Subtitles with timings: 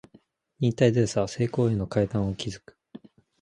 [0.57, 2.75] 忍耐強さは成功への階段を築く